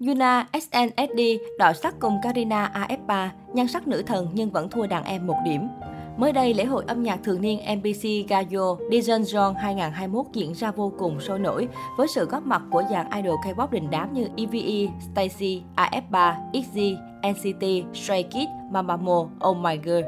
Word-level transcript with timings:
Yuna 0.00 0.46
SNSD 0.52 1.20
đọ 1.58 1.72
sắc 1.72 1.94
cùng 2.00 2.18
Karina 2.22 2.70
AF3, 2.74 3.28
nhan 3.52 3.68
sắc 3.68 3.88
nữ 3.88 4.02
thần 4.02 4.28
nhưng 4.32 4.50
vẫn 4.50 4.70
thua 4.70 4.86
đàn 4.86 5.04
em 5.04 5.26
một 5.26 5.36
điểm. 5.44 5.68
Mới 6.16 6.32
đây, 6.32 6.54
lễ 6.54 6.64
hội 6.64 6.84
âm 6.86 7.02
nhạc 7.02 7.18
thường 7.24 7.40
niên 7.40 7.60
MBC 7.78 8.28
Gayo 8.28 8.76
Dijon 8.90 9.52
2021 9.52 10.26
diễn 10.32 10.52
ra 10.52 10.70
vô 10.70 10.92
cùng 10.98 11.20
sôi 11.20 11.38
nổi 11.38 11.68
với 11.98 12.08
sự 12.08 12.26
góp 12.26 12.46
mặt 12.46 12.62
của 12.70 12.82
dàn 12.90 13.06
idol 13.10 13.34
K-pop 13.44 13.70
đình 13.70 13.90
đám 13.90 14.12
như 14.12 14.28
EVE, 14.36 14.92
Stacy, 15.12 15.62
AF3, 15.76 16.34
ITZY, 16.52 16.96
NCT, 17.32 17.96
Stray 17.96 18.22
Kids, 18.22 18.50
Mamamoo, 18.70 19.28
Oh 19.48 19.56
My 19.56 19.78
Girl. 19.84 20.04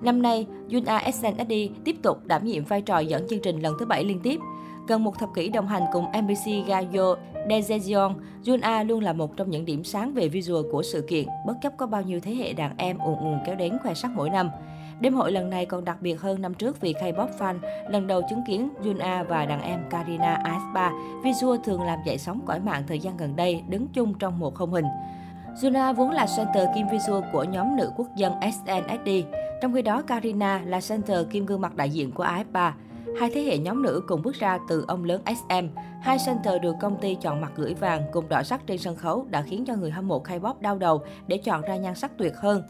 Năm 0.00 0.22
nay, 0.22 0.46
Yuna 0.72 1.02
SNSD 1.12 1.52
tiếp 1.84 1.96
tục 2.02 2.26
đảm 2.26 2.44
nhiệm 2.44 2.64
vai 2.64 2.82
trò 2.82 2.98
dẫn 2.98 3.28
chương 3.28 3.40
trình 3.40 3.60
lần 3.60 3.74
thứ 3.80 3.86
bảy 3.86 4.04
liên 4.04 4.20
tiếp. 4.22 4.40
Gần 4.88 5.04
một 5.04 5.18
thập 5.18 5.28
kỷ 5.34 5.48
đồng 5.48 5.66
hành 5.66 5.82
cùng 5.92 6.04
MBC 6.04 6.66
Gayo 6.66 7.14
Dejeon, 7.48 8.14
Jun 8.44 8.58
A 8.62 8.82
luôn 8.82 9.00
là 9.00 9.12
một 9.12 9.36
trong 9.36 9.50
những 9.50 9.64
điểm 9.64 9.84
sáng 9.84 10.14
về 10.14 10.28
visual 10.28 10.66
của 10.72 10.82
sự 10.82 11.04
kiện, 11.08 11.26
bất 11.46 11.54
chấp 11.62 11.72
có 11.76 11.86
bao 11.86 12.02
nhiêu 12.02 12.20
thế 12.20 12.34
hệ 12.34 12.52
đàn 12.52 12.76
em 12.76 12.98
ùn 12.98 13.18
ùn 13.18 13.38
kéo 13.46 13.54
đến 13.54 13.78
khoe 13.82 13.94
sắc 13.94 14.10
mỗi 14.14 14.30
năm. 14.30 14.50
Đêm 15.00 15.14
hội 15.14 15.32
lần 15.32 15.50
này 15.50 15.66
còn 15.66 15.84
đặc 15.84 16.02
biệt 16.02 16.20
hơn 16.20 16.42
năm 16.42 16.54
trước 16.54 16.80
vì 16.80 16.92
K-pop 16.92 17.28
fan 17.38 17.58
lần 17.90 18.06
đầu 18.06 18.22
chứng 18.30 18.42
kiến 18.46 18.68
Yuna 18.84 19.22
và 19.22 19.46
đàn 19.46 19.62
em 19.62 19.80
Karina 19.90 20.34
Aespa. 20.34 20.90
Visual 21.24 21.58
thường 21.64 21.82
làm 21.82 21.98
dậy 22.06 22.18
sóng 22.18 22.40
cõi 22.46 22.60
mạng 22.60 22.82
thời 22.88 22.98
gian 22.98 23.16
gần 23.16 23.36
đây, 23.36 23.62
đứng 23.68 23.88
chung 23.88 24.14
trong 24.18 24.38
một 24.38 24.54
không 24.54 24.72
hình. 24.72 24.86
Juna 25.62 25.94
vốn 25.94 26.10
là 26.10 26.26
center 26.36 26.68
kim 26.74 26.86
visual 26.88 27.24
của 27.32 27.44
nhóm 27.44 27.76
nữ 27.76 27.90
quốc 27.96 28.06
dân 28.16 28.32
SNSD. 28.52 29.08
Trong 29.62 29.74
khi 29.74 29.82
đó, 29.82 30.02
Karina 30.02 30.60
là 30.64 30.80
center 30.88 31.26
kim 31.30 31.46
gương 31.46 31.60
mặt 31.60 31.76
đại 31.76 31.90
diện 31.90 32.12
của 32.12 32.22
Aespa. 32.22 32.72
Hai 33.18 33.30
thế 33.30 33.42
hệ 33.42 33.58
nhóm 33.58 33.82
nữ 33.82 34.02
cùng 34.06 34.22
bước 34.22 34.34
ra 34.34 34.58
từ 34.68 34.84
ông 34.88 35.04
lớn 35.04 35.22
SM. 35.26 35.66
Hai 36.02 36.18
center 36.26 36.62
được 36.62 36.74
công 36.80 36.96
ty 37.00 37.14
chọn 37.14 37.40
mặt 37.40 37.52
gửi 37.56 37.74
vàng 37.74 38.02
cùng 38.12 38.28
đỏ 38.28 38.42
sắc 38.42 38.66
trên 38.66 38.78
sân 38.78 38.96
khấu 38.96 39.26
đã 39.30 39.42
khiến 39.42 39.64
cho 39.64 39.76
người 39.76 39.90
hâm 39.90 40.08
mộ 40.08 40.22
K-pop 40.22 40.54
đau 40.60 40.78
đầu 40.78 41.02
để 41.26 41.36
chọn 41.36 41.62
ra 41.62 41.76
nhan 41.76 41.94
sắc 41.94 42.18
tuyệt 42.18 42.32
hơn. 42.36 42.62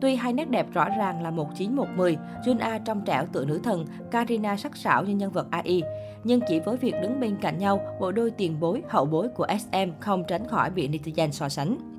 Tuy 0.00 0.16
hai 0.16 0.32
nét 0.32 0.50
đẹp 0.50 0.66
rõ 0.72 0.88
ràng 0.88 1.22
là 1.22 1.30
1910, 1.30 2.16
Jun 2.44 2.80
trong 2.84 3.04
trẻo 3.04 3.26
tựa 3.32 3.44
nữ 3.44 3.60
thần, 3.64 3.86
Karina 4.10 4.56
sắc 4.56 4.76
sảo 4.76 5.04
như 5.04 5.14
nhân 5.14 5.32
vật 5.32 5.46
AI. 5.50 5.82
Nhưng 6.24 6.40
chỉ 6.48 6.60
với 6.60 6.76
việc 6.76 6.94
đứng 7.02 7.20
bên 7.20 7.36
cạnh 7.40 7.58
nhau, 7.58 7.80
bộ 8.00 8.12
đôi 8.12 8.30
tiền 8.30 8.60
bối, 8.60 8.82
hậu 8.88 9.04
bối 9.04 9.28
của 9.28 9.46
SM 9.58 9.90
không 10.00 10.24
tránh 10.28 10.48
khỏi 10.48 10.70
bị 10.70 10.88
netizen 10.88 11.30
so 11.30 11.48
sánh. 11.48 11.93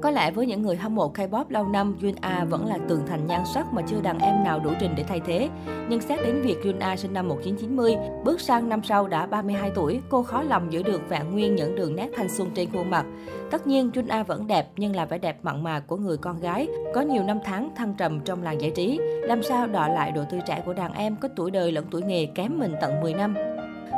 Có 0.00 0.10
lẽ 0.10 0.30
với 0.30 0.46
những 0.46 0.62
người 0.62 0.76
hâm 0.76 0.94
mộ 0.94 1.12
K-pop 1.14 1.44
lâu 1.48 1.68
năm, 1.68 1.96
Yun 2.02 2.14
A 2.20 2.44
vẫn 2.44 2.66
là 2.66 2.78
tường 2.88 3.02
thành 3.06 3.26
nhan 3.26 3.40
sắc 3.54 3.72
mà 3.72 3.82
chưa 3.86 4.00
đàn 4.00 4.18
em 4.18 4.44
nào 4.44 4.60
đủ 4.60 4.70
trình 4.80 4.94
để 4.96 5.02
thay 5.08 5.20
thế. 5.26 5.48
Nhưng 5.88 6.00
xét 6.00 6.18
đến 6.22 6.42
việc 6.42 6.64
Yun 6.64 6.78
A 6.78 6.96
sinh 6.96 7.12
năm 7.12 7.28
1990, 7.28 7.96
bước 8.24 8.40
sang 8.40 8.68
năm 8.68 8.82
sau 8.84 9.08
đã 9.08 9.26
32 9.26 9.70
tuổi, 9.74 10.00
cô 10.08 10.22
khó 10.22 10.42
lòng 10.42 10.72
giữ 10.72 10.82
được 10.82 11.00
vẹn 11.08 11.30
nguyên 11.30 11.54
những 11.54 11.74
đường 11.74 11.96
nét 11.96 12.10
thanh 12.16 12.28
xuân 12.28 12.50
trên 12.54 12.68
khuôn 12.72 12.90
mặt. 12.90 13.06
Tất 13.50 13.66
nhiên, 13.66 13.90
Yun 13.96 14.08
A 14.08 14.22
vẫn 14.22 14.46
đẹp 14.46 14.68
nhưng 14.76 14.96
là 14.96 15.04
vẻ 15.04 15.18
đẹp 15.18 15.38
mặn 15.42 15.62
mà 15.62 15.80
của 15.80 15.96
người 15.96 16.16
con 16.16 16.40
gái, 16.40 16.68
có 16.94 17.00
nhiều 17.00 17.22
năm 17.22 17.38
tháng 17.44 17.70
thăng 17.76 17.94
trầm 17.94 18.20
trong 18.20 18.42
làng 18.42 18.60
giải 18.60 18.70
trí. 18.70 19.00
Làm 19.22 19.42
sao 19.42 19.66
đọ 19.66 19.88
lại 19.88 20.12
độ 20.12 20.22
tươi 20.30 20.40
trẻ 20.46 20.62
của 20.66 20.72
đàn 20.72 20.94
em 20.94 21.16
có 21.16 21.28
tuổi 21.36 21.50
đời 21.50 21.72
lẫn 21.72 21.84
tuổi 21.90 22.02
nghề 22.02 22.26
kém 22.26 22.58
mình 22.58 22.74
tận 22.80 23.00
10 23.00 23.14
năm. 23.14 23.34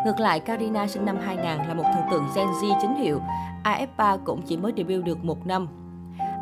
Ngược 0.06 0.20
lại, 0.20 0.40
Karina 0.40 0.86
sinh 0.86 1.04
năm 1.04 1.18
2000 1.20 1.44
là 1.44 1.74
một 1.74 1.84
thần 1.94 2.02
tượng 2.10 2.24
Gen 2.36 2.46
Z 2.46 2.78
chính 2.80 2.94
hiệu. 2.94 3.20
AF3 3.64 4.18
cũng 4.24 4.42
chỉ 4.42 4.56
mới 4.56 4.72
debut 4.76 5.04
được 5.04 5.24
một 5.24 5.46
năm. 5.46 5.68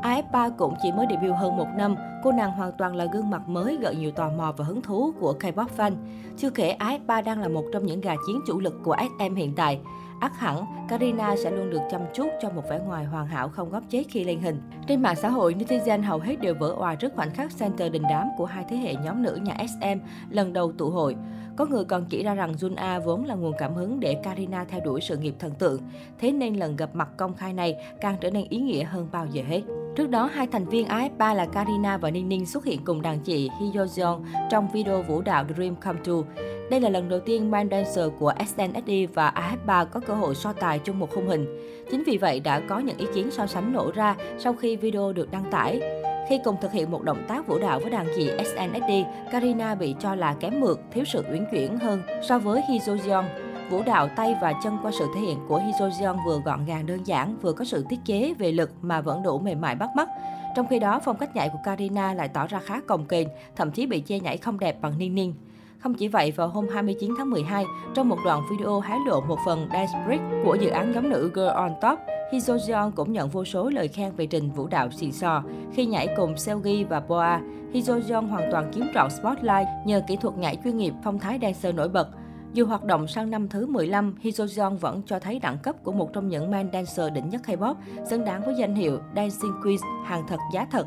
AF3 0.06 0.50
cũng 0.56 0.74
chỉ 0.82 0.92
mới 0.92 1.06
debut 1.10 1.36
hơn 1.36 1.56
một 1.56 1.66
năm, 1.76 1.96
cô 2.22 2.32
nàng 2.32 2.50
hoàn 2.50 2.72
toàn 2.78 2.96
là 2.96 3.04
gương 3.12 3.30
mặt 3.30 3.48
mới 3.48 3.76
gợi 3.80 3.96
nhiều 3.96 4.10
tò 4.10 4.30
mò 4.36 4.52
và 4.56 4.64
hứng 4.64 4.82
thú 4.82 5.12
của 5.20 5.34
K-pop 5.40 5.66
fan. 5.76 5.92
Chưa 6.36 6.50
kể 6.50 6.76
AF3 6.78 7.24
đang 7.24 7.40
là 7.40 7.48
một 7.48 7.64
trong 7.72 7.86
những 7.86 8.00
gà 8.00 8.14
chiến 8.26 8.40
chủ 8.46 8.60
lực 8.60 8.74
của 8.82 8.96
SM 8.98 9.34
hiện 9.34 9.52
tại. 9.56 9.80
Ác 10.20 10.38
hẳn, 10.38 10.64
Karina 10.88 11.36
sẽ 11.36 11.50
luôn 11.50 11.70
được 11.70 11.80
chăm 11.90 12.00
chút 12.14 12.28
cho 12.42 12.50
một 12.50 12.62
vẻ 12.70 12.78
ngoài 12.86 13.04
hoàn 13.04 13.26
hảo 13.26 13.48
không 13.48 13.70
góp 13.70 13.82
chết 13.90 14.04
khi 14.08 14.24
lên 14.24 14.40
hình. 14.40 14.60
Trên 14.86 15.02
mạng 15.02 15.16
xã 15.16 15.28
hội, 15.28 15.54
netizen 15.54 16.02
hầu 16.02 16.18
hết 16.18 16.41
đều 16.41 16.54
vỡ 16.54 16.74
òa 16.78 16.94
trước 16.94 17.12
khoảnh 17.16 17.30
khắc 17.30 17.58
center 17.58 17.92
đình 17.92 18.04
đám 18.10 18.28
của 18.38 18.44
hai 18.44 18.64
thế 18.68 18.76
hệ 18.76 18.94
nhóm 18.94 19.22
nữ 19.22 19.38
nhà 19.42 19.56
SM 19.68 19.98
lần 20.30 20.52
đầu 20.52 20.72
tụ 20.72 20.91
hội. 20.91 21.16
Có 21.56 21.66
người 21.66 21.84
còn 21.84 22.04
chỉ 22.04 22.22
ra 22.22 22.34
rằng 22.34 22.52
Jun 22.52 22.75
A 22.76 22.98
vốn 22.98 23.25
là 23.25 23.34
nguồn 23.34 23.52
cảm 23.58 23.75
hứng 23.75 24.00
để 24.00 24.14
Karina 24.22 24.64
theo 24.64 24.81
đuổi 24.84 25.00
sự 25.00 25.16
nghiệp 25.16 25.34
thần 25.38 25.52
tượng. 25.58 25.81
Thế 26.19 26.32
nên 26.32 26.54
lần 26.54 26.76
gặp 26.76 26.91
mặt 26.94 27.08
công 27.16 27.34
khai 27.34 27.52
này 27.52 27.76
càng 28.00 28.16
trở 28.20 28.31
nên 28.31 28.47
ý 28.48 28.58
nghĩa 28.58 28.84
hơn 28.84 29.08
bao 29.12 29.26
giờ 29.26 29.42
hết. 29.48 29.62
Trước 29.96 30.10
đó, 30.10 30.30
hai 30.34 30.46
thành 30.46 30.64
viên 30.64 30.86
AF3 30.86 31.34
là 31.34 31.46
Karina 31.46 31.96
và 31.96 32.10
Ninh 32.10 32.28
Ninh 32.28 32.46
xuất 32.46 32.64
hiện 32.64 32.84
cùng 32.84 33.02
đàn 33.02 33.20
chị 33.20 33.50
Hyo 33.58 33.84
Jeon 33.84 34.20
trong 34.50 34.68
video 34.72 35.02
vũ 35.02 35.22
đạo 35.22 35.44
Dream 35.56 35.76
Come 35.76 36.00
True. 36.04 36.42
Đây 36.70 36.80
là 36.80 36.88
lần 36.88 37.08
đầu 37.08 37.20
tiên 37.20 37.50
man 37.50 37.68
dancer 37.70 38.08
của 38.18 38.32
SNSD 38.46 38.90
và 39.14 39.32
AF3 39.34 39.86
có 39.86 40.00
cơ 40.00 40.14
hội 40.14 40.34
so 40.34 40.52
tài 40.52 40.78
chung 40.78 40.98
một 40.98 41.10
khung 41.14 41.28
hình. 41.28 41.46
Chính 41.90 42.02
vì 42.06 42.16
vậy 42.16 42.40
đã 42.40 42.60
có 42.60 42.78
những 42.78 42.96
ý 42.96 43.06
kiến 43.14 43.30
so 43.30 43.46
sánh 43.46 43.72
nổ 43.72 43.92
ra 43.94 44.16
sau 44.38 44.52
khi 44.52 44.76
video 44.76 45.12
được 45.12 45.30
đăng 45.30 45.50
tải. 45.50 45.80
Khi 46.28 46.38
cùng 46.44 46.56
thực 46.60 46.72
hiện 46.72 46.90
một 46.90 47.02
động 47.02 47.24
tác 47.28 47.46
vũ 47.46 47.58
đạo 47.58 47.80
với 47.80 47.90
đàn 47.90 48.06
chị 48.16 48.30
SNSD, 48.44 48.90
Karina 49.32 49.74
bị 49.74 49.94
cho 50.00 50.14
là 50.14 50.34
kém 50.40 50.60
mượt, 50.60 50.80
thiếu 50.90 51.04
sự 51.04 51.24
uyển 51.32 51.44
chuyển 51.52 51.78
hơn 51.78 52.02
so 52.28 52.38
với 52.38 52.62
Hee 52.68 52.78
Jeon. 52.78 53.24
Vũ 53.71 53.82
đạo 53.82 54.09
tay 54.16 54.34
và 54.41 54.53
chân 54.62 54.78
qua 54.82 54.91
sự 54.99 55.06
thể 55.15 55.21
hiện 55.21 55.38
của 55.49 55.59
Hyo 55.59 55.88
Jeon 55.88 56.25
vừa 56.27 56.41
gọn 56.44 56.65
gàng 56.65 56.87
đơn 56.87 57.06
giản, 57.06 57.37
vừa 57.43 57.53
có 57.53 57.65
sự 57.65 57.87
tiết 57.88 57.99
chế 58.04 58.34
về 58.34 58.53
lực 58.53 58.71
mà 58.82 59.00
vẫn 59.00 59.22
đủ 59.22 59.38
mềm 59.38 59.60
mại 59.60 59.75
bắt 59.75 59.91
mắt. 59.97 60.09
Trong 60.56 60.66
khi 60.66 60.78
đó, 60.78 61.00
phong 61.04 61.16
cách 61.16 61.37
nhảy 61.37 61.49
của 61.49 61.59
Karina 61.65 62.15
lại 62.15 62.28
tỏ 62.28 62.47
ra 62.47 62.60
khá 62.65 62.81
cồng 62.81 63.05
kềnh, 63.05 63.28
thậm 63.56 63.71
chí 63.71 63.87
bị 63.87 64.03
chê 64.06 64.21
nhảy 64.21 64.37
không 64.37 64.59
đẹp 64.59 64.81
bằng 64.81 64.99
Ninh 64.99 65.15
Ninh. 65.15 65.34
Không 65.78 65.94
chỉ 65.94 66.09
vậy, 66.09 66.31
vào 66.31 66.49
hôm 66.49 66.66
29 66.75 67.15
tháng 67.19 67.31
12, 67.31 67.65
trong 67.94 68.09
một 68.09 68.19
đoạn 68.25 68.43
video 68.50 68.81
hé 68.81 68.94
lộ 69.06 69.21
một 69.21 69.38
phần 69.47 69.69
dance 69.72 69.93
break 70.06 70.21
của 70.44 70.55
dự 70.55 70.69
án 70.69 70.93
nhóm 70.93 71.10
nữ 71.10 71.31
Girl 71.34 71.49
on 71.49 71.72
Top, 71.81 71.99
Hyo 72.32 72.55
Jeon 72.55 72.91
cũng 72.91 73.12
nhận 73.12 73.28
vô 73.28 73.44
số 73.44 73.71
lời 73.71 73.88
khen 73.88 74.12
về 74.16 74.26
trình 74.26 74.50
vũ 74.50 74.66
đạo 74.66 74.91
xì 74.91 75.12
xò. 75.12 75.43
Khi 75.72 75.87
nhảy 75.87 76.09
cùng 76.16 76.37
Seogi 76.37 76.84
và 76.88 77.00
Boa, 77.00 77.41
Hyo 77.72 77.94
Jeon 77.94 78.28
hoàn 78.28 78.49
toàn 78.53 78.71
chiếm 78.75 78.84
trọn 78.94 79.10
spotlight 79.10 79.66
nhờ 79.84 80.03
kỹ 80.06 80.16
thuật 80.16 80.37
nhảy 80.37 80.56
chuyên 80.65 80.76
nghiệp, 80.76 80.94
phong 81.05 81.19
thái 81.19 81.38
dancer 81.43 81.75
nổi 81.75 81.88
bật. 81.88 82.09
Dù 82.52 82.66
hoạt 82.66 82.84
động 82.84 83.06
sang 83.08 83.30
năm 83.30 83.48
thứ 83.48 83.66
15, 83.66 84.14
Hee 84.22 84.70
vẫn 84.80 85.02
cho 85.06 85.18
thấy 85.18 85.38
đẳng 85.38 85.58
cấp 85.58 85.76
của 85.82 85.92
một 85.92 86.12
trong 86.12 86.28
những 86.28 86.50
man 86.50 86.68
dancer 86.72 87.12
đỉnh 87.12 87.28
nhất 87.28 87.40
K-pop, 87.46 87.74
xứng 88.10 88.24
đáng 88.24 88.42
với 88.44 88.54
danh 88.58 88.74
hiệu 88.74 88.98
Dancing 89.16 89.52
Queen 89.62 89.78
hàng 90.06 90.24
thật 90.28 90.38
giá 90.52 90.66
thật. 90.70 90.86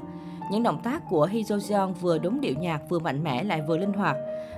Những 0.52 0.64
động 0.64 0.82
tác 0.84 1.04
của 1.10 1.26
Hee 1.26 1.42
vừa 2.02 2.18
đúng 2.18 2.42
điệu 2.42 2.54
nhạc, 2.60 2.90
vừa 2.90 3.00
mạnh 3.00 3.24
mẽ 3.24 3.44
lại 3.44 3.62
vừa 3.68 3.78
linh 3.78 3.94
hoạt. 3.94 4.16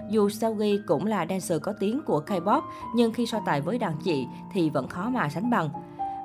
Dù 0.10 0.30
Seogi 0.30 0.80
cũng 0.88 1.06
là 1.06 1.26
dancer 1.30 1.62
có 1.62 1.74
tiếng 1.80 2.02
của 2.06 2.24
K-pop, 2.28 2.62
nhưng 2.96 3.14
khi 3.14 3.26
so 3.26 3.40
tài 3.46 3.62
với 3.62 3.78
đàn 3.78 3.94
chị 4.04 4.28
thì 4.54 4.70
vẫn 4.70 4.88
khó 4.88 5.10
mà 5.10 5.30
sánh 5.30 5.50
bằng. 5.50 5.70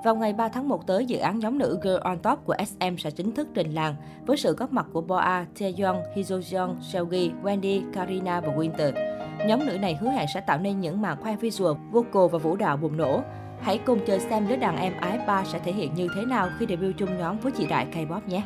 Vào 0.04 0.16
ngày 0.16 0.32
3 0.32 0.48
tháng 0.48 0.68
1 0.68 0.86
tới, 0.86 1.06
dự 1.06 1.18
án 1.18 1.38
nhóm 1.38 1.58
nữ 1.58 1.78
Girl 1.82 1.96
on 2.00 2.18
Top 2.18 2.44
của 2.44 2.54
SM 2.66 2.96
sẽ 2.98 3.10
chính 3.10 3.32
thức 3.32 3.48
trình 3.54 3.74
làng 3.74 3.94
với 4.26 4.36
sự 4.36 4.54
góp 4.54 4.72
mặt 4.72 4.86
của 4.92 5.00
Boa, 5.00 5.46
Taeyeon, 5.60 5.96
Hee 6.14 6.22
Seogi, 6.22 7.30
Wendy, 7.42 7.92
Karina 7.92 8.40
và 8.40 8.52
Winter. 8.52 9.15
Nhóm 9.44 9.66
nữ 9.66 9.78
này 9.78 9.98
hứa 10.00 10.10
hẹn 10.10 10.26
sẽ 10.34 10.40
tạo 10.40 10.58
nên 10.58 10.80
những 10.80 11.02
màn 11.02 11.20
khoe 11.22 11.36
visual, 11.36 11.76
vocal 11.90 12.22
và 12.32 12.38
vũ 12.38 12.56
đạo 12.56 12.76
bùng 12.76 12.96
nổ. 12.96 13.22
Hãy 13.60 13.78
cùng 13.78 13.98
chờ 14.06 14.18
xem 14.18 14.48
đứa 14.48 14.56
đàn 14.56 14.76
em 14.76 14.92
ái 15.00 15.18
ba 15.26 15.44
sẽ 15.44 15.58
thể 15.58 15.72
hiện 15.72 15.94
như 15.94 16.08
thế 16.14 16.24
nào 16.24 16.48
khi 16.58 16.66
debut 16.68 16.96
chung 16.98 17.18
nhóm 17.18 17.38
với 17.38 17.52
chị 17.52 17.66
đại 17.66 17.86
K-pop 17.92 18.20
nhé! 18.26 18.42